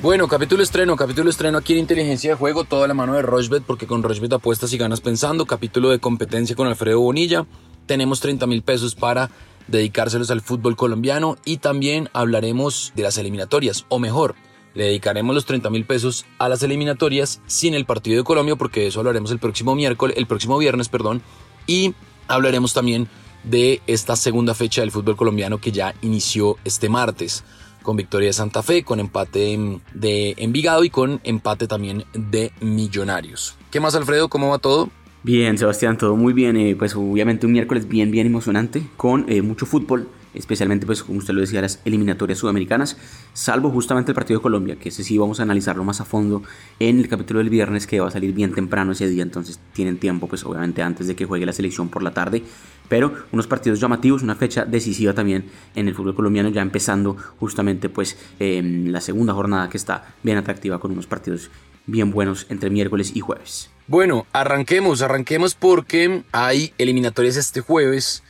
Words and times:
Bueno, 0.00 0.28
capítulo 0.28 0.62
estreno, 0.62 0.94
capítulo 0.94 1.28
estreno 1.28 1.58
aquí 1.58 1.72
en 1.72 1.80
Inteligencia 1.80 2.30
de 2.30 2.36
Juego, 2.36 2.62
toda 2.62 2.86
la 2.86 2.94
mano 2.94 3.14
de 3.14 3.22
Rochbet, 3.22 3.64
porque 3.64 3.88
con 3.88 4.04
Rochbet 4.04 4.32
apuestas 4.32 4.72
y 4.72 4.78
ganas 4.78 5.00
pensando. 5.00 5.44
Capítulo 5.44 5.88
de 5.88 5.98
competencia 5.98 6.54
con 6.54 6.68
Alfredo 6.68 7.00
Bonilla. 7.00 7.46
Tenemos 7.86 8.20
30 8.20 8.46
mil 8.46 8.62
pesos 8.62 8.94
para 8.94 9.28
dedicárselos 9.66 10.30
al 10.30 10.40
fútbol 10.40 10.76
colombiano 10.76 11.36
y 11.44 11.56
también 11.56 12.10
hablaremos 12.12 12.92
de 12.94 13.02
las 13.02 13.18
eliminatorias, 13.18 13.86
o 13.88 13.98
mejor, 13.98 14.36
le 14.74 14.84
dedicaremos 14.84 15.34
los 15.34 15.46
30 15.46 15.68
mil 15.68 15.84
pesos 15.84 16.26
a 16.38 16.48
las 16.48 16.62
eliminatorias 16.62 17.40
sin 17.46 17.74
el 17.74 17.84
partido 17.84 18.18
de 18.18 18.24
Colombia, 18.24 18.54
porque 18.54 18.86
eso 18.86 19.00
hablaremos 19.00 19.32
el 19.32 19.40
próximo 19.40 19.74
miércoles, 19.74 20.16
el 20.16 20.28
próximo 20.28 20.58
viernes, 20.58 20.88
perdón, 20.88 21.22
y 21.66 21.92
hablaremos 22.28 22.72
también 22.72 23.08
de 23.42 23.82
esta 23.88 24.14
segunda 24.14 24.54
fecha 24.54 24.80
del 24.82 24.92
fútbol 24.92 25.16
colombiano 25.16 25.58
que 25.58 25.72
ya 25.72 25.92
inició 26.02 26.56
este 26.64 26.88
martes 26.88 27.42
con 27.88 27.96
victoria 27.96 28.26
de 28.26 28.34
Santa 28.34 28.62
Fe, 28.62 28.84
con 28.84 29.00
empate 29.00 29.58
de 29.94 30.34
Envigado 30.36 30.84
y 30.84 30.90
con 30.90 31.22
empate 31.24 31.66
también 31.66 32.04
de 32.12 32.52
Millonarios. 32.60 33.56
¿Qué 33.70 33.80
más, 33.80 33.94
Alfredo? 33.94 34.28
¿Cómo 34.28 34.50
va 34.50 34.58
todo? 34.58 34.90
Bien, 35.22 35.56
Sebastián, 35.56 35.96
todo 35.96 36.14
muy 36.14 36.34
bien. 36.34 36.58
Eh, 36.58 36.76
pues 36.78 36.94
obviamente 36.94 37.46
un 37.46 37.52
miércoles 37.52 37.88
bien, 37.88 38.10
bien 38.10 38.26
emocionante, 38.26 38.82
con 38.98 39.24
eh, 39.30 39.40
mucho 39.40 39.64
fútbol, 39.64 40.06
especialmente, 40.34 40.84
pues 40.84 41.02
como 41.02 41.18
usted 41.18 41.32
lo 41.32 41.40
decía, 41.40 41.62
las 41.62 41.80
eliminatorias 41.86 42.38
sudamericanas, 42.38 42.98
salvo 43.32 43.70
justamente 43.70 44.10
el 44.10 44.14
partido 44.14 44.40
de 44.40 44.42
Colombia, 44.42 44.76
que 44.76 44.90
ese 44.90 45.02
sí 45.02 45.16
vamos 45.16 45.40
a 45.40 45.44
analizarlo 45.44 45.82
más 45.82 46.02
a 46.02 46.04
fondo 46.04 46.42
en 46.78 46.98
el 46.98 47.08
capítulo 47.08 47.38
del 47.38 47.48
viernes, 47.48 47.86
que 47.86 48.00
va 48.00 48.08
a 48.08 48.10
salir 48.10 48.34
bien 48.34 48.52
temprano 48.52 48.92
ese 48.92 49.08
día, 49.08 49.22
entonces 49.22 49.60
tienen 49.72 49.96
tiempo, 49.96 50.28
pues 50.28 50.44
obviamente 50.44 50.82
antes 50.82 51.06
de 51.06 51.16
que 51.16 51.24
juegue 51.24 51.46
la 51.46 51.54
selección 51.54 51.88
por 51.88 52.02
la 52.02 52.12
tarde 52.12 52.42
pero 52.88 53.12
unos 53.32 53.46
partidos 53.46 53.80
llamativos, 53.80 54.22
una 54.22 54.34
fecha 54.34 54.64
decisiva 54.64 55.12
también 55.12 55.50
en 55.74 55.88
el 55.88 55.94
fútbol 55.94 56.14
colombiano, 56.14 56.48
ya 56.48 56.62
empezando 56.62 57.16
justamente 57.38 57.88
pues 57.88 58.18
em, 58.38 58.86
la 58.88 59.00
segunda 59.00 59.34
jornada 59.34 59.68
que 59.68 59.76
está 59.76 60.14
bien 60.22 60.38
atractiva 60.38 60.78
con 60.78 60.92
unos 60.92 61.06
partidos 61.06 61.50
bien 61.86 62.10
buenos 62.10 62.46
entre 62.50 62.70
miércoles 62.70 63.12
y 63.14 63.20
jueves. 63.20 63.70
Bueno, 63.86 64.26
arranquemos, 64.32 65.02
arranquemos 65.02 65.54
porque 65.54 66.22
hay 66.32 66.72
eliminatorias 66.78 67.36
este 67.36 67.60
jueves, 67.60 68.22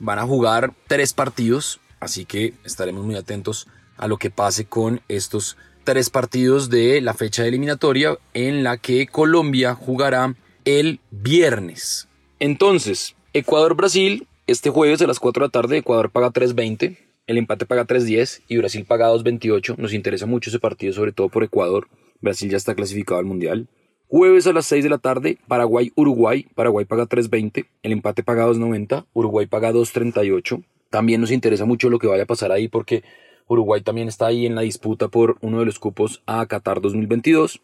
van 0.00 0.18
a 0.18 0.26
jugar 0.26 0.74
tres 0.88 1.12
partidos, 1.12 1.80
así 2.00 2.24
que 2.24 2.54
estaremos 2.64 3.04
muy 3.04 3.14
atentos 3.14 3.68
a 3.96 4.08
lo 4.08 4.18
que 4.18 4.30
pase 4.30 4.64
con 4.64 5.00
estos 5.08 5.56
tres 5.84 6.10
partidos 6.10 6.70
de 6.70 7.00
la 7.00 7.14
fecha 7.14 7.42
de 7.42 7.48
eliminatoria 7.48 8.18
en 8.32 8.64
la 8.64 8.78
que 8.78 9.06
Colombia 9.06 9.74
jugará 9.74 10.34
el 10.64 11.00
viernes. 11.10 12.08
Entonces, 12.40 13.14
Ecuador-Brasil, 13.36 14.28
este 14.46 14.70
jueves 14.70 15.02
a 15.02 15.08
las 15.08 15.18
4 15.18 15.40
de 15.40 15.46
la 15.48 15.50
tarde, 15.50 15.78
Ecuador 15.78 16.08
paga 16.08 16.30
3.20, 16.30 16.96
el 17.26 17.36
empate 17.36 17.66
paga 17.66 17.84
3.10 17.84 18.42
y 18.46 18.58
Brasil 18.58 18.84
paga 18.84 19.10
2.28. 19.10 19.76
Nos 19.76 19.92
interesa 19.92 20.26
mucho 20.26 20.50
ese 20.50 20.60
partido, 20.60 20.92
sobre 20.92 21.10
todo 21.10 21.28
por 21.28 21.42
Ecuador. 21.42 21.88
Brasil 22.20 22.48
ya 22.48 22.56
está 22.56 22.76
clasificado 22.76 23.18
al 23.18 23.26
Mundial. 23.26 23.66
Jueves 24.06 24.46
a 24.46 24.52
las 24.52 24.66
6 24.66 24.84
de 24.84 24.90
la 24.90 24.98
tarde, 24.98 25.38
Paraguay-Uruguay. 25.48 26.46
Paraguay 26.54 26.84
paga 26.84 27.08
3.20, 27.08 27.66
el 27.82 27.90
empate 27.90 28.22
paga 28.22 28.46
2.90, 28.46 29.04
Uruguay 29.14 29.46
paga 29.46 29.72
2.38. 29.72 30.62
También 30.90 31.20
nos 31.20 31.32
interesa 31.32 31.64
mucho 31.64 31.90
lo 31.90 31.98
que 31.98 32.06
vaya 32.06 32.22
a 32.22 32.26
pasar 32.26 32.52
ahí 32.52 32.68
porque 32.68 33.02
Uruguay 33.48 33.80
también 33.80 34.06
está 34.06 34.26
ahí 34.26 34.46
en 34.46 34.54
la 34.54 34.62
disputa 34.62 35.08
por 35.08 35.38
uno 35.40 35.58
de 35.58 35.66
los 35.66 35.80
cupos 35.80 36.22
a 36.26 36.46
Qatar 36.46 36.80
2022. 36.80 37.60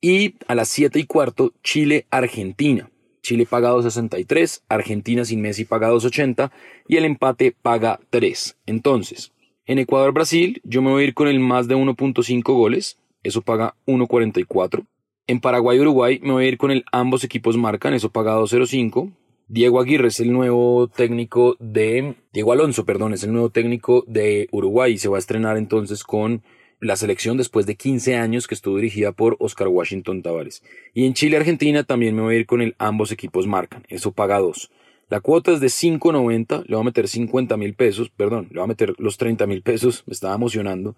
Y 0.00 0.36
a 0.48 0.54
las 0.54 0.68
7 0.68 0.98
y 0.98 1.04
cuarto, 1.04 1.52
Chile-Argentina. 1.62 2.88
Chile 3.24 3.46
paga 3.46 3.72
2.63, 3.72 4.62
Argentina 4.68 5.24
sin 5.24 5.40
Messi 5.40 5.64
paga 5.64 5.90
2.80 5.90 6.52
y 6.86 6.98
el 6.98 7.06
empate 7.06 7.56
paga 7.60 7.98
3. 8.10 8.58
Entonces, 8.66 9.32
en 9.64 9.78
Ecuador-Brasil 9.78 10.60
yo 10.62 10.82
me 10.82 10.90
voy 10.90 11.02
a 11.02 11.06
ir 11.06 11.14
con 11.14 11.26
el 11.26 11.40
más 11.40 11.66
de 11.66 11.74
1.5 11.74 12.42
goles, 12.54 12.98
eso 13.22 13.40
paga 13.40 13.74
1.44. 13.86 14.84
En 15.26 15.40
Paraguay-Uruguay 15.40 16.20
me 16.22 16.32
voy 16.32 16.44
a 16.44 16.48
ir 16.48 16.58
con 16.58 16.70
el 16.70 16.84
ambos 16.92 17.24
equipos 17.24 17.56
marcan, 17.56 17.94
eso 17.94 18.10
paga 18.10 18.36
2.05. 18.36 19.10
Diego 19.48 19.80
Aguirre 19.80 20.08
es 20.08 20.20
el 20.20 20.32
nuevo 20.32 20.88
técnico 20.88 21.56
de... 21.58 22.16
Diego 22.32 22.52
Alonso, 22.52 22.84
perdón, 22.84 23.14
es 23.14 23.24
el 23.24 23.32
nuevo 23.32 23.48
técnico 23.48 24.04
de 24.06 24.48
Uruguay 24.52 24.92
y 24.92 24.98
se 24.98 25.08
va 25.08 25.16
a 25.16 25.18
estrenar 25.18 25.56
entonces 25.56 26.04
con 26.04 26.42
la 26.80 26.96
selección 26.96 27.36
después 27.36 27.66
de 27.66 27.76
15 27.76 28.16
años 28.16 28.46
que 28.46 28.54
estuvo 28.54 28.76
dirigida 28.76 29.12
por 29.12 29.36
Oscar 29.38 29.68
Washington 29.68 30.22
Tavares. 30.22 30.62
Y 30.92 31.06
en 31.06 31.14
Chile-Argentina 31.14 31.84
también 31.84 32.14
me 32.14 32.22
voy 32.22 32.34
a 32.34 32.38
ir 32.38 32.46
con 32.46 32.60
el 32.60 32.74
ambos 32.78 33.12
equipos 33.12 33.46
marcan, 33.46 33.84
eso 33.88 34.12
paga 34.12 34.38
2. 34.38 34.70
La 35.08 35.20
cuota 35.20 35.52
es 35.52 35.60
de 35.60 35.66
5.90, 35.66 36.64
le 36.66 36.74
voy 36.74 36.82
a 36.82 36.84
meter 36.84 37.08
50 37.08 37.56
mil 37.56 37.74
pesos, 37.74 38.10
perdón, 38.10 38.48
le 38.50 38.56
voy 38.56 38.64
a 38.64 38.68
meter 38.68 38.94
los 38.98 39.18
30 39.18 39.46
mil 39.46 39.62
pesos, 39.62 40.02
me 40.06 40.12
estaba 40.12 40.34
emocionando, 40.34 40.96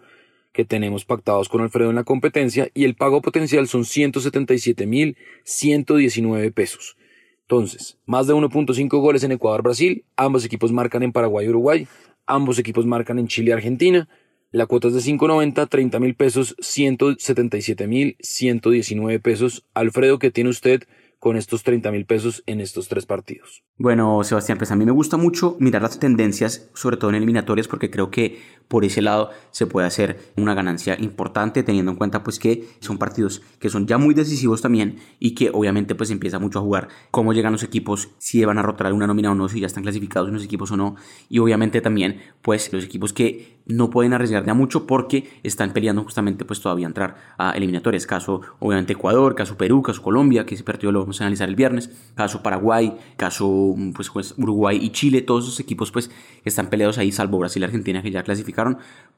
que 0.53 0.65
tenemos 0.65 1.05
pactados 1.05 1.49
con 1.49 1.61
Alfredo 1.61 1.91
en 1.91 1.97
la 1.97 2.05
competencia 2.05 2.71
y 2.73 2.85
el 2.85 2.95
pago 2.95 3.21
potencial 3.21 3.69
son 3.69 3.85
177 3.85 4.87
mil 4.87 5.17
119 5.45 6.51
pesos. 6.53 6.97
Entonces, 7.43 7.99
más 8.07 8.27
de 8.27 8.35
1.5 8.35 8.89
goles 9.01 9.23
en 9.23 9.33
Ecuador-Brasil, 9.33 10.05
ambos 10.17 10.45
equipos 10.45 10.73
marcan 10.73 11.03
en 11.03 11.13
Paraguay-Uruguay, 11.13 11.87
ambos 12.27 12.59
equipos 12.59 12.87
marcan 12.87 13.19
en 13.19 13.29
Chile-Argentina, 13.29 14.09
la 14.57 14.65
cuota 14.65 14.89
es 14.89 14.95
de 14.95 15.01
5.90, 15.01 15.69
30 15.69 16.01
mil 16.01 16.15
pesos, 16.15 16.57
177 16.61 17.87
mil 17.87 18.17
119 18.21 19.21
pesos. 19.21 19.67
Alfredo, 19.75 20.19
¿qué 20.19 20.31
tiene 20.31 20.49
usted 20.49 20.85
con 21.19 21.37
estos 21.37 21.63
30 21.63 21.93
mil 21.93 22.07
pesos 22.07 22.43
en 22.47 22.63
estos 22.63 22.89
tres 22.89 23.05
partidos? 23.05 23.65
Bueno, 23.77 24.25
Sebastián, 24.25 24.57
pues 24.57 24.71
a 24.71 24.77
mí 24.77 24.87
me 24.87 24.93
gusta 24.93 25.19
mucho 25.19 25.59
mirar 25.61 25.83
las 25.83 25.99
tendencias, 25.99 26.71
sobre 26.73 26.97
todo 26.97 27.11
en 27.11 27.17
eliminatorias, 27.17 27.69
porque 27.69 27.91
creo 27.91 28.11
que 28.11 28.39
por 28.69 28.85
ese 28.85 29.03
lado 29.03 29.31
se 29.51 29.67
puede 29.67 29.87
hacer 29.87 30.33
una 30.37 30.55
ganancia 30.55 30.97
importante 30.99 31.63
teniendo 31.63 31.93
en 31.93 31.99
cuenta 31.99 32.23
pues 32.23 32.39
que 32.39 32.69
son 32.81 32.99
partidos 32.99 33.43
que 33.61 33.69
son 33.69 33.87
ya 33.87 33.99
muy 33.99 34.15
decisivos 34.15 34.63
también 34.63 34.99
y 35.19 35.35
que 35.35 35.51
obviamente 35.53 35.95
pues 35.95 36.11
empieza 36.11 36.39
mucho 36.39 36.59
a 36.59 36.63
jugar 36.63 36.89
cómo 37.11 37.33
llegan 37.33 37.53
los 37.53 37.63
equipos, 37.63 38.11
si 38.19 38.45
van 38.45 38.59
a 38.59 38.63
rotar 38.63 38.89
alguna 38.89 39.07
nómina 39.07 39.33
o 39.33 39.35
no, 39.35 39.49
si 39.49 39.61
ya 39.61 39.67
están 39.67 39.83
clasificados 39.83 40.29
unos 40.29 40.45
equipos 40.45 40.71
o 40.73 40.77
no. 40.77 40.97
Y 41.29 41.39
obviamente 41.39 41.81
también 41.81 42.21
pues 42.43 42.73
los 42.73 42.85
equipos 42.85 43.13
que 43.13 43.61
no 43.67 43.91
pueden 43.91 44.13
arriesgar 44.13 44.45
ya 44.45 44.55
mucho 44.55 44.87
porque 44.87 45.41
están 45.43 45.73
peleando 45.73 46.03
justamente 46.03 46.45
pues 46.45 46.61
todavía 46.61 46.87
entrar 46.87 47.17
a 47.39 47.53
eliminatorias, 47.53 48.07
caso 48.07 48.41
obviamente 48.61 48.93
Ecuador, 48.93 49.35
caso 49.35 49.57
Perú, 49.57 49.83
caso 49.83 50.03
Colombia, 50.03 50.47
que 50.47 50.55
ese 50.55 50.65
partido 50.65 50.93
lo 50.93 51.01
vamos 51.01 51.21
a 51.21 51.25
analizar 51.25 51.49
el 51.49 51.57
viernes, 51.57 51.91
caso 52.15 52.43
Paraguay, 52.43 52.97
caso 53.17 53.75
pues, 53.95 54.11
pues 54.11 54.35
Uruguay 54.39 54.79
y 54.81 54.91
Chile, 54.91 55.23
todos 55.23 55.45
esos 55.45 55.61
equipos 55.61 55.91
pues 55.91 56.11
están 56.45 56.69
peleados 56.69 56.99
ahí 56.99 57.11
salvo 57.11 57.39
Brasil 57.39 57.63
y 57.63 57.65
Argentina 57.65 58.03
que 58.03 58.11
ya 58.11 58.23
clasificaron 58.23 58.56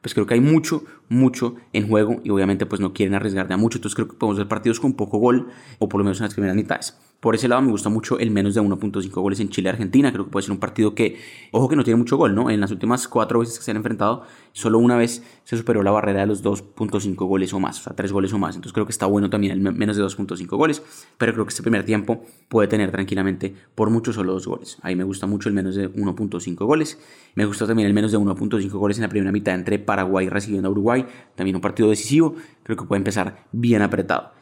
pues 0.00 0.14
creo 0.14 0.26
que 0.26 0.34
hay 0.34 0.40
mucho, 0.40 0.84
mucho 1.08 1.56
en 1.72 1.88
juego 1.88 2.20
y 2.24 2.30
obviamente 2.30 2.66
pues 2.66 2.80
no 2.80 2.92
quieren 2.92 3.14
arriesgar 3.14 3.48
de 3.48 3.56
mucho, 3.56 3.78
entonces 3.78 3.96
creo 3.96 4.08
que 4.08 4.16
podemos 4.16 4.38
ver 4.38 4.48
partidos 4.48 4.80
con 4.80 4.94
poco 4.94 5.18
gol 5.18 5.48
o 5.78 5.88
por 5.88 5.98
lo 5.98 6.04
menos 6.04 6.18
en 6.20 6.24
las 6.24 6.34
primeras 6.34 6.56
mitades. 6.56 6.96
Por 7.20 7.34
ese 7.34 7.48
lado 7.48 7.62
me 7.62 7.72
gusta 7.72 7.88
mucho 7.88 8.16
el 8.20 8.30
menos 8.30 8.54
de 8.54 8.60
1.5 8.60 9.10
goles 9.10 9.40
en 9.40 9.48
Chile-Argentina. 9.48 10.12
Creo 10.12 10.26
que 10.26 10.30
puede 10.30 10.44
ser 10.44 10.52
un 10.52 10.60
partido 10.60 10.94
que, 10.94 11.18
ojo 11.50 11.68
que 11.68 11.74
no 11.74 11.82
tiene 11.82 11.98
mucho 11.98 12.16
gol, 12.16 12.32
¿no? 12.32 12.48
En 12.48 12.60
las 12.60 12.70
últimas 12.70 13.08
cuatro 13.08 13.40
veces 13.40 13.58
que 13.58 13.64
se 13.64 13.72
han 13.72 13.76
enfrentado, 13.76 14.22
solo 14.52 14.78
una 14.78 14.96
vez 14.96 15.24
se 15.42 15.56
superó 15.56 15.82
la 15.82 15.90
barrera 15.90 16.20
de 16.20 16.26
los 16.26 16.44
2.5 16.44 17.16
goles 17.26 17.52
o 17.52 17.58
más, 17.58 17.80
o 17.80 17.82
sea, 17.82 17.96
3 17.96 18.12
goles 18.12 18.32
o 18.32 18.38
más. 18.38 18.54
Entonces 18.54 18.72
creo 18.72 18.86
que 18.86 18.92
está 18.92 19.06
bueno 19.06 19.28
también 19.30 19.52
el 19.52 19.60
menos 19.60 19.96
de 19.96 20.04
2.5 20.04 20.46
goles, 20.56 20.80
pero 21.16 21.32
creo 21.32 21.44
que 21.44 21.50
este 21.50 21.62
primer 21.62 21.84
tiempo 21.84 22.24
puede 22.48 22.68
tener 22.68 22.92
tranquilamente 22.92 23.52
por 23.74 23.90
mucho 23.90 24.12
solo 24.12 24.34
dos 24.34 24.46
goles. 24.46 24.78
Ahí 24.82 24.94
me 24.94 25.02
gusta 25.02 25.26
mucho 25.26 25.48
el 25.48 25.56
menos 25.56 25.74
de 25.74 25.92
1.5 25.92 26.54
goles. 26.66 27.00
Me 27.34 27.46
gusta 27.46 27.66
también 27.66 27.88
el 27.88 27.94
menos 27.94 28.12
de 28.12 28.18
1.5 28.18 28.70
goles 28.70 28.96
en 28.98 29.02
la 29.02 29.08
primera 29.08 29.32
mitad 29.32 29.56
entre 29.56 29.80
Paraguay 29.80 30.28
recibiendo 30.28 30.68
a 30.68 30.70
Uruguay. 30.70 31.04
También 31.34 31.56
un 31.56 31.62
partido 31.62 31.90
decisivo. 31.90 32.36
Creo 32.62 32.76
que 32.76 32.84
puede 32.84 32.98
empezar 32.98 33.44
bien 33.50 33.82
apretado. 33.82 34.37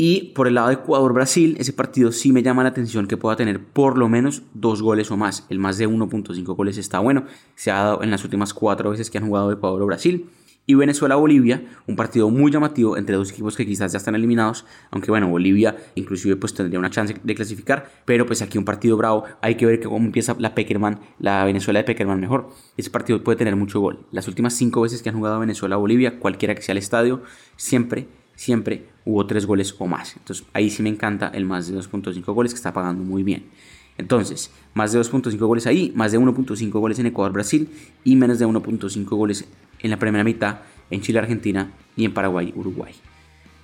Y 0.00 0.30
por 0.32 0.46
el 0.46 0.54
lado 0.54 0.68
de 0.68 0.74
Ecuador-Brasil, 0.74 1.56
ese 1.58 1.72
partido 1.72 2.12
sí 2.12 2.30
me 2.30 2.44
llama 2.44 2.62
la 2.62 2.68
atención 2.68 3.08
que 3.08 3.16
pueda 3.16 3.34
tener 3.34 3.60
por 3.60 3.98
lo 3.98 4.08
menos 4.08 4.42
dos 4.54 4.80
goles 4.80 5.10
o 5.10 5.16
más. 5.16 5.44
El 5.50 5.58
más 5.58 5.76
de 5.76 5.88
1.5 5.88 6.44
goles 6.54 6.78
está 6.78 7.00
bueno. 7.00 7.24
Se 7.56 7.72
ha 7.72 7.82
dado 7.82 8.04
en 8.04 8.12
las 8.12 8.22
últimas 8.22 8.54
cuatro 8.54 8.90
veces 8.90 9.10
que 9.10 9.18
han 9.18 9.26
jugado 9.26 9.50
Ecuador 9.50 9.84
Brasil. 9.84 10.30
Y 10.66 10.76
Venezuela-Bolivia, 10.76 11.64
un 11.88 11.96
partido 11.96 12.30
muy 12.30 12.52
llamativo 12.52 12.96
entre 12.96 13.16
dos 13.16 13.32
equipos 13.32 13.56
que 13.56 13.66
quizás 13.66 13.90
ya 13.90 13.96
están 13.96 14.14
eliminados, 14.14 14.66
aunque 14.92 15.10
bueno, 15.10 15.28
Bolivia 15.28 15.74
inclusive 15.96 16.36
pues 16.36 16.54
tendría 16.54 16.78
una 16.78 16.90
chance 16.90 17.16
de 17.20 17.34
clasificar, 17.34 17.90
pero 18.04 18.24
pues 18.24 18.40
aquí 18.40 18.56
un 18.56 18.66
partido 18.66 18.96
bravo, 18.96 19.24
hay 19.40 19.56
que 19.56 19.66
ver 19.66 19.80
cómo 19.80 19.96
empieza 19.96 20.36
la 20.38 20.54
Peckerman, 20.54 21.00
la 21.18 21.42
Venezuela 21.44 21.80
de 21.80 21.84
Peckerman 21.84 22.20
mejor. 22.20 22.50
Ese 22.76 22.90
partido 22.90 23.24
puede 23.24 23.38
tener 23.38 23.56
mucho 23.56 23.80
gol. 23.80 24.06
Las 24.12 24.28
últimas 24.28 24.52
cinco 24.54 24.82
veces 24.82 25.02
que 25.02 25.08
han 25.08 25.16
jugado 25.16 25.40
Venezuela-Bolivia, 25.40 26.20
cualquiera 26.20 26.54
que 26.54 26.62
sea 26.62 26.74
el 26.74 26.78
estadio, 26.78 27.22
siempre 27.56 28.06
siempre 28.38 28.86
hubo 29.08 29.26
tres 29.26 29.46
goles 29.46 29.74
o 29.78 29.86
más. 29.86 30.16
Entonces 30.18 30.46
ahí 30.52 30.68
sí 30.68 30.82
me 30.82 30.90
encanta 30.90 31.28
el 31.34 31.46
más 31.46 31.66
de 31.66 31.78
2.5 31.78 32.22
goles 32.34 32.52
que 32.52 32.56
está 32.56 32.74
pagando 32.74 33.02
muy 33.02 33.22
bien. 33.22 33.46
Entonces, 33.96 34.50
más 34.74 34.92
de 34.92 35.00
2.5 35.00 35.38
goles 35.38 35.66
ahí, 35.66 35.92
más 35.96 36.12
de 36.12 36.20
1.5 36.20 36.70
goles 36.70 36.98
en 36.98 37.06
Ecuador-Brasil 37.06 37.70
y 38.04 38.16
menos 38.16 38.38
de 38.38 38.46
1.5 38.46 39.04
goles 39.08 39.46
en 39.80 39.90
la 39.90 39.96
primera 39.96 40.24
mitad 40.24 40.58
en 40.90 41.00
Chile-Argentina 41.00 41.72
y 41.96 42.04
en 42.04 42.12
Paraguay-Uruguay. 42.12 42.92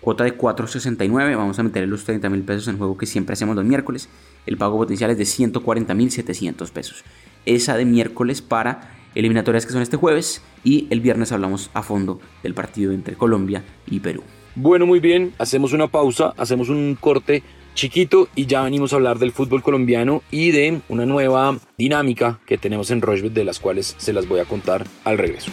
Cuota 0.00 0.24
de 0.24 0.36
4.69, 0.36 1.36
vamos 1.36 1.58
a 1.58 1.62
meter 1.62 1.86
los 1.88 2.04
30 2.04 2.28
mil 2.30 2.42
pesos 2.42 2.66
en 2.68 2.78
juego 2.78 2.96
que 2.96 3.06
siempre 3.06 3.34
hacemos 3.34 3.54
los 3.54 3.64
miércoles. 3.66 4.08
El 4.46 4.56
pago 4.56 4.78
potencial 4.78 5.10
es 5.10 5.18
de 5.18 5.26
140 5.26 5.94
mil 5.94 6.10
700 6.10 6.70
pesos. 6.70 7.04
Esa 7.44 7.76
de 7.76 7.84
miércoles 7.84 8.40
para 8.40 8.92
eliminatorias 9.14 9.66
que 9.66 9.72
son 9.72 9.82
este 9.82 9.98
jueves 9.98 10.42
y 10.64 10.88
el 10.90 11.00
viernes 11.00 11.32
hablamos 11.32 11.70
a 11.74 11.82
fondo 11.82 12.18
del 12.42 12.54
partido 12.54 12.92
entre 12.92 13.14
Colombia 13.14 13.62
y 13.86 14.00
Perú. 14.00 14.22
Bueno, 14.56 14.86
muy 14.86 15.00
bien, 15.00 15.34
hacemos 15.38 15.72
una 15.72 15.88
pausa, 15.88 16.32
hacemos 16.36 16.68
un 16.68 16.96
corte 17.00 17.42
chiquito 17.74 18.28
y 18.36 18.46
ya 18.46 18.62
venimos 18.62 18.92
a 18.92 18.96
hablar 18.96 19.18
del 19.18 19.32
fútbol 19.32 19.62
colombiano 19.62 20.22
y 20.30 20.52
de 20.52 20.80
una 20.88 21.06
nueva 21.06 21.58
dinámica 21.76 22.38
que 22.46 22.56
tenemos 22.56 22.92
en 22.92 23.02
Rochebet 23.02 23.32
de 23.32 23.44
las 23.44 23.58
cuales 23.58 23.96
se 23.98 24.12
las 24.12 24.28
voy 24.28 24.38
a 24.40 24.44
contar 24.44 24.86
al 25.04 25.18
regreso. 25.18 25.50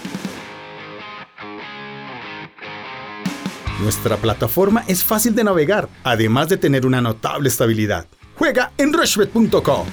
Nuestra 3.81 4.17
plataforma 4.17 4.83
es 4.87 5.03
fácil 5.03 5.33
de 5.33 5.43
navegar, 5.43 5.89
además 6.03 6.49
de 6.49 6.57
tener 6.57 6.85
una 6.85 7.01
notable 7.01 7.49
estabilidad. 7.49 8.05
Juega 8.35 8.71
en 8.77 8.93
rushbet.com. 8.93 9.87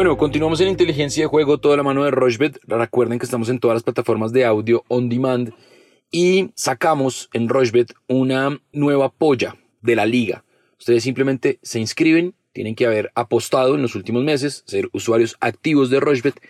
Bueno, 0.00 0.16
continuamos 0.16 0.58
en 0.62 0.68
inteligencia 0.68 1.24
de 1.24 1.28
juego, 1.28 1.58
toda 1.58 1.76
la 1.76 1.82
mano 1.82 2.04
de 2.04 2.10
Rushbet. 2.10 2.58
Recuerden 2.66 3.18
que 3.18 3.26
estamos 3.26 3.50
en 3.50 3.58
todas 3.58 3.74
las 3.74 3.82
plataformas 3.82 4.32
de 4.32 4.46
audio 4.46 4.82
on 4.88 5.10
demand 5.10 5.52
y 6.10 6.52
sacamos 6.54 7.28
en 7.34 7.50
Rushbet 7.50 7.92
una 8.08 8.58
nueva 8.72 9.10
polla 9.10 9.56
de 9.82 9.96
la 9.96 10.06
liga. 10.06 10.42
Ustedes 10.78 11.02
simplemente 11.02 11.58
se 11.60 11.80
inscriben, 11.80 12.34
tienen 12.54 12.76
que 12.76 12.86
haber 12.86 13.12
apostado 13.14 13.74
en 13.74 13.82
los 13.82 13.94
últimos 13.94 14.24
meses, 14.24 14.64
ser 14.66 14.88
usuarios 14.94 15.36
activos 15.38 15.90
de 15.90 16.00
Rushbet 16.00 16.40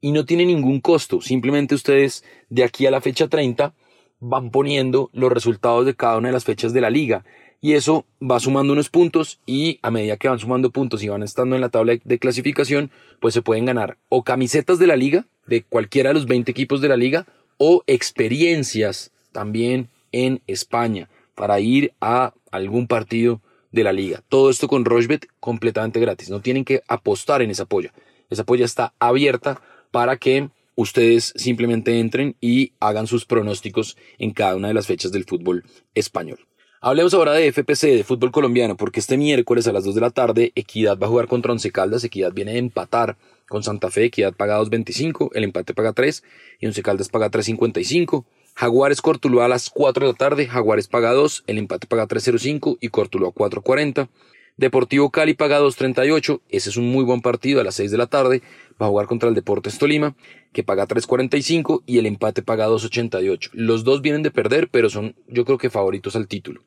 y 0.00 0.12
no 0.12 0.24
tiene 0.24 0.46
ningún 0.46 0.80
costo. 0.80 1.20
Simplemente 1.20 1.74
ustedes 1.74 2.24
de 2.48 2.64
aquí 2.64 2.86
a 2.86 2.90
la 2.90 3.02
fecha 3.02 3.28
30 3.28 3.74
van 4.20 4.50
poniendo 4.50 5.10
los 5.12 5.30
resultados 5.30 5.84
de 5.84 5.94
cada 5.94 6.16
una 6.16 6.28
de 6.28 6.32
las 6.32 6.44
fechas 6.44 6.72
de 6.72 6.80
la 6.80 6.88
liga 6.88 7.22
y 7.64 7.72
eso 7.72 8.04
va 8.20 8.40
sumando 8.40 8.74
unos 8.74 8.90
puntos 8.90 9.40
y 9.46 9.78
a 9.80 9.90
medida 9.90 10.18
que 10.18 10.28
van 10.28 10.38
sumando 10.38 10.70
puntos 10.70 11.02
y 11.02 11.08
van 11.08 11.22
estando 11.22 11.54
en 11.54 11.62
la 11.62 11.70
tabla 11.70 11.96
de 12.04 12.18
clasificación, 12.18 12.90
pues 13.20 13.32
se 13.32 13.40
pueden 13.40 13.64
ganar 13.64 13.96
o 14.10 14.22
camisetas 14.22 14.78
de 14.78 14.86
la 14.86 14.96
liga, 14.96 15.24
de 15.46 15.62
cualquiera 15.62 16.10
de 16.10 16.14
los 16.14 16.26
20 16.26 16.50
equipos 16.50 16.82
de 16.82 16.88
la 16.88 16.98
liga, 16.98 17.24
o 17.56 17.82
experiencias 17.86 19.12
también 19.32 19.88
en 20.12 20.42
España 20.46 21.08
para 21.34 21.58
ir 21.58 21.94
a 22.02 22.34
algún 22.50 22.86
partido 22.86 23.40
de 23.72 23.82
la 23.82 23.94
liga. 23.94 24.22
Todo 24.28 24.50
esto 24.50 24.68
con 24.68 24.84
Rochbet 24.84 25.26
completamente 25.40 26.00
gratis. 26.00 26.28
No 26.28 26.42
tienen 26.42 26.66
que 26.66 26.82
apostar 26.86 27.40
en 27.40 27.50
esa 27.50 27.64
polla. 27.64 27.94
Esa 28.28 28.44
polla 28.44 28.66
está 28.66 28.92
abierta 28.98 29.62
para 29.90 30.18
que 30.18 30.50
ustedes 30.74 31.32
simplemente 31.34 31.98
entren 31.98 32.36
y 32.42 32.72
hagan 32.78 33.06
sus 33.06 33.24
pronósticos 33.24 33.96
en 34.18 34.32
cada 34.32 34.54
una 34.54 34.68
de 34.68 34.74
las 34.74 34.86
fechas 34.86 35.12
del 35.12 35.24
fútbol 35.24 35.64
español. 35.94 36.40
Hablemos 36.86 37.14
ahora 37.14 37.32
de 37.32 37.50
FPC, 37.50 37.96
de 37.96 38.04
fútbol 38.04 38.30
colombiano, 38.30 38.76
porque 38.76 39.00
este 39.00 39.16
miércoles 39.16 39.66
a 39.66 39.72
las 39.72 39.84
2 39.84 39.94
de 39.94 40.00
la 40.02 40.10
tarde 40.10 40.52
Equidad 40.54 40.98
va 40.98 41.06
a 41.06 41.08
jugar 41.08 41.28
contra 41.28 41.50
Once 41.50 41.72
Caldas. 41.72 42.04
Equidad 42.04 42.34
viene 42.34 42.50
a 42.50 42.56
empatar 42.56 43.16
con 43.48 43.62
Santa 43.62 43.90
Fe. 43.90 44.04
Equidad 44.04 44.34
paga 44.34 44.60
2.25, 44.60 45.30
el 45.32 45.44
empate 45.44 45.72
paga 45.72 45.94
3 45.94 46.22
y 46.60 46.66
Once 46.66 46.82
Caldas 46.82 47.08
paga 47.08 47.30
3.55. 47.30 48.26
Jaguares 48.54 49.00
Cortuluá 49.00 49.46
a 49.46 49.48
las 49.48 49.70
4 49.70 50.04
de 50.04 50.12
la 50.12 50.18
tarde. 50.18 50.46
Jaguares 50.46 50.86
paga 50.86 51.12
2, 51.12 51.44
el 51.46 51.56
empate 51.56 51.86
paga 51.86 52.06
3.05 52.06 52.76
y 52.78 52.88
Cortuluá 52.90 53.30
4.40. 53.30 54.08
Deportivo 54.56 55.10
Cali 55.10 55.34
paga 55.34 55.60
2.38. 55.60 56.40
Ese 56.48 56.70
es 56.70 56.76
un 56.76 56.90
muy 56.90 57.04
buen 57.04 57.20
partido 57.20 57.60
a 57.60 57.64
las 57.64 57.74
6 57.74 57.90
de 57.90 57.98
la 57.98 58.06
tarde. 58.06 58.42
Va 58.80 58.86
a 58.86 58.88
jugar 58.88 59.06
contra 59.06 59.28
el 59.28 59.34
Deportes 59.34 59.78
Tolima, 59.78 60.14
que 60.52 60.62
paga 60.62 60.86
3.45 60.86 61.82
y 61.86 61.98
el 61.98 62.06
empate 62.06 62.42
paga 62.42 62.68
2.88. 62.68 63.50
Los 63.52 63.84
dos 63.84 64.00
vienen 64.00 64.22
de 64.22 64.30
perder, 64.30 64.68
pero 64.70 64.90
son 64.90 65.16
yo 65.28 65.44
creo 65.44 65.58
que 65.58 65.70
favoritos 65.70 66.14
al 66.14 66.28
título. 66.28 66.62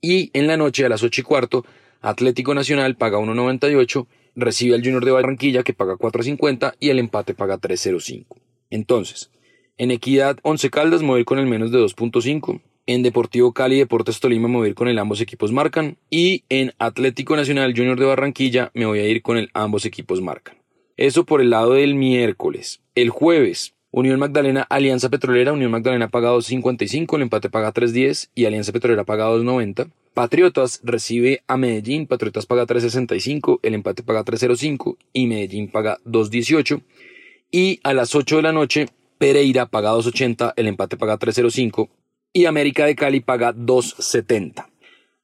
Y 0.00 0.30
en 0.32 0.46
la 0.46 0.56
noche 0.56 0.86
a 0.86 0.88
las 0.88 1.02
8 1.02 1.20
y 1.20 1.24
cuarto, 1.24 1.64
Atlético 2.00 2.54
Nacional 2.54 2.96
paga 2.96 3.18
1.98, 3.18 4.06
recibe 4.34 4.74
al 4.74 4.82
Junior 4.82 5.04
de 5.04 5.10
Barranquilla 5.10 5.62
que 5.62 5.72
paga 5.72 5.94
4.50 5.94 6.74
y 6.80 6.90
el 6.90 6.98
empate 6.98 7.34
paga 7.34 7.58
3.05. 7.58 8.26
Entonces, 8.70 9.30
en 9.78 9.90
Equidad 9.90 10.38
11 10.42 10.70
Caldas 10.70 11.02
mover 11.02 11.24
con 11.24 11.38
el 11.38 11.46
menos 11.46 11.70
de 11.70 11.78
2.5. 11.78 12.60
En 12.88 13.02
Deportivo 13.02 13.52
Cali 13.52 13.74
y 13.74 13.78
Deportes 13.78 14.20
Tolima 14.20 14.46
me 14.46 14.58
voy 14.58 14.66
a 14.66 14.68
ir 14.68 14.76
con 14.76 14.86
el 14.86 15.00
ambos 15.00 15.20
equipos 15.20 15.50
marcan. 15.50 15.96
Y 16.08 16.44
en 16.48 16.72
Atlético 16.78 17.34
Nacional 17.34 17.74
Junior 17.76 17.98
de 17.98 18.06
Barranquilla 18.06 18.70
me 18.74 18.86
voy 18.86 19.00
a 19.00 19.08
ir 19.08 19.22
con 19.22 19.38
el 19.38 19.50
ambos 19.54 19.84
equipos 19.86 20.22
marcan. 20.22 20.56
Eso 20.96 21.24
por 21.24 21.40
el 21.40 21.50
lado 21.50 21.72
del 21.72 21.96
miércoles. 21.96 22.80
El 22.94 23.10
jueves, 23.10 23.74
Unión 23.90 24.20
Magdalena, 24.20 24.62
Alianza 24.62 25.08
Petrolera, 25.08 25.52
Unión 25.52 25.72
Magdalena 25.72 26.06
paga 26.10 26.30
2.55, 26.30 27.16
el 27.16 27.22
empate 27.22 27.50
paga 27.50 27.74
3.10 27.74 28.28
y 28.36 28.44
Alianza 28.44 28.70
Petrolera 28.70 29.02
paga 29.02 29.28
2.90. 29.30 29.90
Patriotas 30.14 30.80
recibe 30.84 31.42
a 31.48 31.56
Medellín, 31.56 32.06
Patriotas 32.06 32.46
paga 32.46 32.66
3.65, 32.66 33.58
el 33.64 33.74
empate 33.74 34.04
paga 34.04 34.24
3.05 34.24 34.96
y 35.12 35.26
Medellín 35.26 35.72
paga 35.72 35.98
2.18. 36.06 36.80
Y 37.50 37.80
a 37.82 37.92
las 37.94 38.14
8 38.14 38.36
de 38.36 38.42
la 38.42 38.52
noche, 38.52 38.86
Pereira 39.18 39.66
paga 39.66 39.90
2.80, 39.90 40.52
el 40.54 40.68
empate 40.68 40.96
paga 40.96 41.18
3.05 41.18 41.88
y 42.36 42.44
América 42.44 42.84
de 42.84 42.94
Cali 42.94 43.20
paga 43.20 43.54
2.70. 43.54 44.66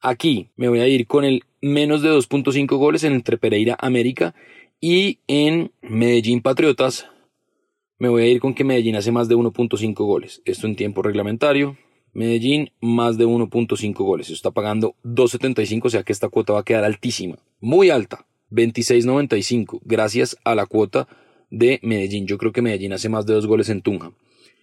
Aquí 0.00 0.49
me 0.56 0.70
voy 0.70 0.81
a 0.81 0.88
ir 0.88 1.06
con 1.06 1.26
el 1.26 1.43
menos 1.61 2.00
de 2.00 2.09
2.5 2.09 2.79
goles 2.79 3.05
entre 3.05 3.37
Pereira 3.37 3.76
América 3.79 4.35
y 4.81 5.19
en 5.26 5.73
Medellín 5.82 6.41
Patriotas 6.41 7.11
me 7.99 8.09
voy 8.09 8.23
a 8.23 8.29
ir 8.29 8.41
con 8.41 8.55
que 8.55 8.64
Medellín 8.64 8.97
hace 8.97 9.12
más 9.12 9.29
de 9.29 9.37
1.5 9.37 9.94
goles. 10.06 10.41
Esto 10.47 10.67
en 10.67 10.75
tiempo 10.75 11.03
reglamentario. 11.03 11.76
Medellín 12.14 12.70
más 12.81 13.19
de 13.19 13.26
1.5 13.26 13.93
goles. 13.93 14.31
Está 14.31 14.50
pagando 14.50 14.94
2.75, 15.05 15.85
o 15.85 15.91
sea 15.91 16.05
que 16.05 16.12
esta 16.12 16.31
cuota 16.31 16.55
va 16.55 16.61
a 16.61 16.64
quedar 16.64 16.85
altísima. 16.85 17.37
Muy 17.61 17.91
alta. 17.91 18.25
26.95. 18.53 19.81
Gracias 19.85 20.38
a 20.44 20.55
la 20.55 20.64
cuota 20.64 21.09
de 21.50 21.79
Medellín. 21.82 22.26
Yo 22.26 22.38
creo 22.38 22.53
que 22.53 22.62
Medellín 22.62 22.94
hace 22.94 23.11
más 23.11 23.26
de 23.26 23.35
2 23.35 23.47
goles 23.47 23.69
en 23.69 23.82
Tunja. 23.82 24.12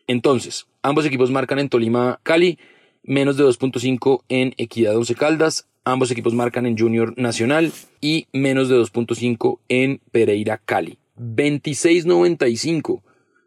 Entonces, 0.09 0.65
ambos 0.81 1.05
equipos 1.05 1.29
marcan 1.29 1.59
en 1.59 1.69
Tolima 1.69 2.19
Cali. 2.23 2.57
Menos 3.03 3.37
de 3.37 3.43
2.5 3.43 4.23
en 4.27 4.55
Equidad 4.57 4.97
11 4.97 5.13
Caldas. 5.13 5.67
Ambos 5.83 6.09
equipos 6.09 6.33
marcan 6.33 6.65
en 6.65 6.75
Junior 6.75 7.13
Nacional 7.15 7.71
y 8.01 8.25
menos 8.33 8.69
de 8.69 8.75
2.5 8.75 9.59
en 9.69 10.01
Pereira 10.11 10.57
Cali. 10.57 10.97
26.95. 11.19 13.03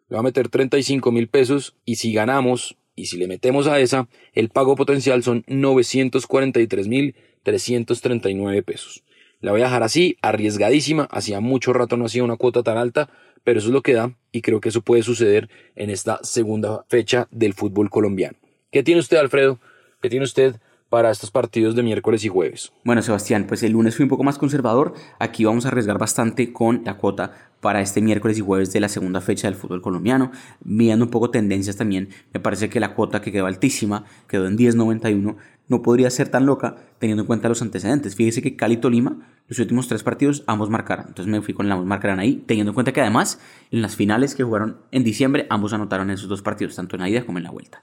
Le 0.08 0.14
va 0.14 0.20
a 0.20 0.22
meter 0.22 0.48
35 0.48 1.10
mil 1.10 1.26
pesos 1.26 1.74
y 1.84 1.96
si 1.96 2.12
ganamos 2.12 2.76
y 2.94 3.06
si 3.06 3.16
le 3.16 3.26
metemos 3.26 3.66
a 3.66 3.80
esa, 3.80 4.08
el 4.32 4.48
pago 4.48 4.76
potencial 4.76 5.24
son 5.24 5.42
943 5.48 6.86
mil 6.86 7.16
339 7.42 8.62
pesos. 8.62 9.02
La 9.42 9.50
voy 9.50 9.60
a 9.60 9.64
dejar 9.64 9.82
así, 9.82 10.16
arriesgadísima. 10.22 11.08
Hacía 11.10 11.40
mucho 11.40 11.72
rato 11.72 11.96
no 11.96 12.06
hacía 12.06 12.22
una 12.22 12.36
cuota 12.36 12.62
tan 12.62 12.78
alta, 12.78 13.10
pero 13.42 13.58
eso 13.58 13.68
es 13.68 13.74
lo 13.74 13.82
que 13.82 13.92
da 13.92 14.16
y 14.30 14.40
creo 14.40 14.60
que 14.60 14.68
eso 14.68 14.82
puede 14.82 15.02
suceder 15.02 15.50
en 15.74 15.90
esta 15.90 16.20
segunda 16.22 16.84
fecha 16.88 17.26
del 17.32 17.52
fútbol 17.52 17.90
colombiano. 17.90 18.38
¿Qué 18.70 18.84
tiene 18.84 19.00
usted, 19.00 19.16
Alfredo? 19.16 19.58
¿Qué 20.00 20.08
tiene 20.08 20.24
usted 20.24 20.54
para 20.92 21.10
estos 21.10 21.30
partidos 21.30 21.74
de 21.74 21.82
miércoles 21.82 22.22
y 22.22 22.28
jueves. 22.28 22.70
Bueno, 22.84 23.00
Sebastián, 23.00 23.46
pues 23.48 23.62
el 23.62 23.72
lunes 23.72 23.96
fui 23.96 24.02
un 24.02 24.10
poco 24.10 24.24
más 24.24 24.36
conservador. 24.36 24.92
Aquí 25.18 25.42
vamos 25.42 25.64
a 25.64 25.68
arriesgar 25.68 25.96
bastante 25.96 26.52
con 26.52 26.82
la 26.84 26.98
cuota 26.98 27.32
para 27.62 27.80
este 27.80 28.02
miércoles 28.02 28.36
y 28.36 28.42
jueves 28.42 28.74
de 28.74 28.80
la 28.80 28.90
segunda 28.90 29.22
fecha 29.22 29.48
del 29.48 29.56
fútbol 29.56 29.80
colombiano. 29.80 30.32
Mirando 30.62 31.06
un 31.06 31.10
poco 31.10 31.30
tendencias 31.30 31.76
también, 31.76 32.10
me 32.34 32.40
parece 32.40 32.68
que 32.68 32.78
la 32.78 32.94
cuota 32.94 33.22
que 33.22 33.32
quedó 33.32 33.46
altísima, 33.46 34.04
quedó 34.28 34.46
en 34.46 34.58
10.91, 34.58 35.36
no 35.72 35.82
podría 35.82 36.10
ser 36.10 36.28
tan 36.28 36.44
loca 36.44 36.76
teniendo 36.98 37.22
en 37.22 37.26
cuenta 37.26 37.48
los 37.48 37.62
antecedentes. 37.62 38.14
Fíjese 38.14 38.42
que 38.42 38.56
Cali 38.56 38.74
y 38.74 38.76
Tolima, 38.76 39.26
los 39.48 39.58
últimos 39.58 39.88
tres 39.88 40.02
partidos, 40.02 40.44
ambos 40.46 40.68
marcaron. 40.68 41.06
Entonces 41.08 41.32
me 41.32 41.40
fui 41.40 41.54
con 41.54 41.66
el 41.66 41.72
ambos 41.72 41.86
marcarán 41.86 42.20
ahí, 42.20 42.44
teniendo 42.46 42.70
en 42.70 42.74
cuenta 42.74 42.92
que 42.92 43.00
además 43.00 43.40
en 43.70 43.80
las 43.80 43.96
finales 43.96 44.34
que 44.34 44.44
jugaron 44.44 44.82
en 44.90 45.02
diciembre, 45.02 45.46
ambos 45.48 45.72
anotaron 45.72 46.10
en 46.10 46.14
esos 46.14 46.28
dos 46.28 46.42
partidos, 46.42 46.76
tanto 46.76 46.96
en 46.96 47.02
la 47.02 47.08
ida 47.08 47.24
como 47.24 47.38
en 47.38 47.44
la 47.44 47.50
vuelta. 47.50 47.82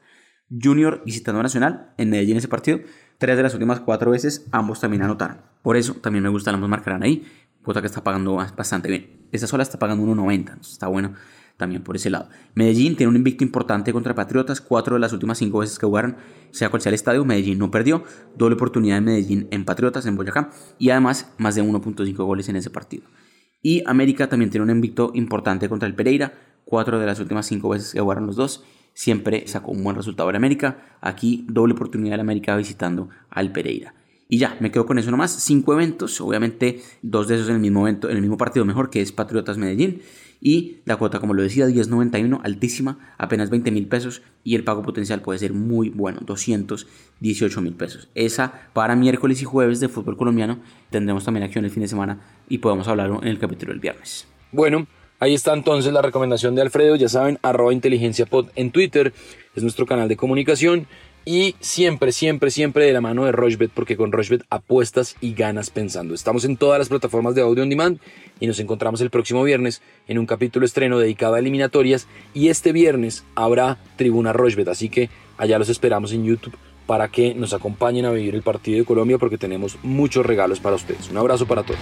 Junior 0.50 1.02
visitando 1.04 1.42
Nacional 1.42 1.94
en 1.98 2.12
Medellín 2.12 2.38
ese 2.38 2.48
partido. 2.48 2.80
Tres 3.18 3.36
de 3.36 3.44
las 3.44 3.54
últimas 3.54 3.82
cuatro 3.82 4.12
veces 4.12 4.46
ambos 4.52 4.80
también 4.80 5.02
anotaron. 5.02 5.42
Por 5.64 5.76
eso 5.76 5.96
también 5.96 6.24
me 6.24 6.30
gusta, 6.30 6.52
ambos 6.52 6.70
marcarán 6.70 7.04
ahí. 7.04 7.26
Cuota 7.64 7.82
que 7.82 7.88
está 7.88 8.04
pagando 8.04 8.36
bastante 8.36 8.88
bien. 8.88 9.28
Esta 9.32 9.48
sola 9.48 9.64
está 9.64 9.78
pagando 9.78 10.06
1.90, 10.06 10.62
está 10.62 10.88
bueno 10.88 11.16
también 11.60 11.84
por 11.84 11.98
ese 11.98 12.10
lado. 12.10 12.30
Medellín 12.56 12.96
tiene 12.96 13.10
un 13.10 13.18
invicto 13.18 13.44
importante 13.44 13.92
contra 13.94 14.16
Patriotas. 14.16 14.62
Cuatro 14.62 14.96
de 14.96 15.02
las 15.02 15.14
últimas 15.14 15.38
cinco 15.38 15.60
veces 15.60 15.78
que 15.78 15.86
jugaron, 15.86 16.16
sea 16.52 16.70
cual 16.70 16.82
sea 16.82 16.90
el 16.90 16.96
estadio, 16.96 17.26
Medellín 17.26 17.60
no 17.60 17.70
perdió. 17.70 18.04
Doble 18.36 18.56
oportunidad 18.56 18.96
de 18.96 19.02
Medellín 19.02 19.48
en 19.52 19.66
Patriotas, 19.66 20.06
en 20.06 20.16
Boyacá. 20.16 20.50
Y 20.80 20.90
además, 20.90 21.34
más 21.38 21.56
de 21.56 21.62
1.5 21.62 22.16
goles 22.16 22.48
en 22.50 22.56
ese 22.56 22.70
partido. 22.70 23.04
Y 23.62 23.84
América 23.86 24.30
también 24.30 24.50
tiene 24.50 24.64
un 24.64 24.70
invicto 24.70 25.12
importante 25.14 25.68
contra 25.68 25.88
el 25.88 25.94
Pereira. 25.94 26.34
Cuatro 26.64 26.98
de 26.98 27.06
las 27.06 27.20
últimas 27.20 27.46
cinco 27.46 27.70
veces 27.70 27.92
que 27.92 28.00
jugaron 28.00 28.26
los 28.26 28.38
dos 28.38 28.64
siempre 28.94 29.48
sacó 29.48 29.72
un 29.72 29.84
buen 29.84 29.98
resultado 29.98 30.30
en 30.30 30.38
América. 30.38 30.98
Aquí 31.02 31.46
doble 31.50 31.74
oportunidad 31.74 32.16
de 32.16 32.22
América 32.22 32.56
visitando 32.56 33.10
al 33.30 33.52
Pereira. 33.52 33.94
Y 34.32 34.38
ya, 34.38 34.56
me 34.60 34.72
quedo 34.72 34.86
con 34.86 35.00
eso 35.00 35.10
nomás. 35.10 35.32
Cinco 35.32 35.74
eventos, 35.74 36.22
obviamente 36.22 36.82
dos 37.02 37.28
de 37.28 37.36
esos 37.36 37.50
en 37.50 37.56
el 37.56 37.62
mismo 37.62 37.88
evento, 37.88 38.10
en 38.10 38.16
el 38.16 38.22
mismo 38.22 38.38
partido 38.38 38.64
mejor, 38.64 38.92
que 38.92 39.02
es 39.02 39.12
Patriotas 39.12 39.58
Medellín. 39.58 40.02
Y 40.42 40.78
la 40.86 40.96
cuota, 40.96 41.20
como 41.20 41.34
lo 41.34 41.42
decía, 41.42 41.68
10.91, 41.68 42.40
altísima, 42.44 43.16
apenas 43.18 43.50
20 43.50 43.72
mil 43.72 43.88
pesos. 43.88 44.22
Y 44.44 44.56
el 44.56 44.64
pago 44.64 44.84
potencial 44.84 45.22
puede 45.22 45.40
ser 45.40 45.54
muy 45.54 45.90
bueno, 45.90 46.20
218 46.26 47.62
mil 47.62 47.74
pesos. 47.74 48.10
Esa 48.16 48.70
para 48.74 48.96
miércoles 48.96 49.42
y 49.42 49.46
jueves 49.46 49.80
de 49.80 49.90
fútbol 49.90 50.18
colombiano. 50.18 50.60
Tendremos 50.90 51.26
también 51.26 51.44
acción 51.44 51.66
el 51.66 51.72
fin 51.72 51.82
de 51.82 51.90
semana 51.90 52.22
y 52.48 52.60
podemos 52.60 52.88
hablar 52.88 53.12
en 53.22 53.28
el 53.28 53.40
capítulo 53.40 53.74
del 53.74 53.82
viernes. 53.82 54.28
Bueno, 54.52 54.88
Ahí 55.22 55.34
está 55.34 55.54
entonces 55.54 55.92
la 55.92 56.02
recomendación 56.02 56.56
de 56.56 56.62
Alfredo, 56.62 56.96
ya 56.96 57.10
saben, 57.10 57.40
arroba 57.42 57.74
inteligenciapod 57.74 58.48
en 58.56 58.72
Twitter, 58.72 59.14
es 59.54 59.64
nuestro 59.64 59.86
canal 59.86 60.08
de 60.08 60.16
comunicación 60.16 60.88
y 61.26 61.56
siempre, 61.60 62.12
siempre, 62.12 62.52
siempre 62.52 62.86
de 62.86 62.94
la 62.94 63.02
mano 63.02 63.26
de 63.26 63.32
Rochbet, 63.32 63.72
porque 63.74 63.98
con 63.98 64.12
Rochbet 64.12 64.44
apuestas 64.50 65.16
y 65.22 65.34
ganas 65.34 65.70
pensando. 65.70 66.14
Estamos 66.14 66.46
en 66.46 66.58
todas 66.58 66.80
las 66.80 66.90
plataformas 66.90 67.36
de 67.36 67.42
audio 67.42 67.64
on 67.64 67.70
demand 67.70 68.00
y 68.40 68.48
nos 68.48 68.60
encontramos 68.60 69.02
el 69.02 69.10
próximo 69.10 69.44
viernes 69.44 69.82
en 70.08 70.18
un 70.18 70.26
capítulo 70.26 70.66
estreno 70.66 71.00
dedicado 71.00 71.36
a 71.36 71.40
eliminatorias 71.40 72.08
y 72.34 72.50
este 72.50 72.72
viernes 72.72 73.24
habrá 73.36 73.78
Tribuna 73.96 74.34
Rochbet, 74.34 74.68
así 74.68 74.90
que 74.90 75.10
allá 75.38 75.60
los 75.60 75.70
esperamos 75.70 76.12
en 76.14 76.26
YouTube 76.26 76.58
para 76.86 77.10
que 77.10 77.36
nos 77.36 77.54
acompañen 77.54 78.06
a 78.06 78.12
vivir 78.12 78.34
el 78.34 78.42
partido 78.42 78.80
de 78.80 78.86
Colombia 78.86 79.20
porque 79.20 79.38
tenemos 79.38 79.78
muchos 79.84 80.26
regalos 80.26 80.60
para 80.60 80.76
ustedes. 80.76 81.10
Un 81.12 81.18
abrazo 81.18 81.46
para 81.46 81.62
todos. 81.64 81.80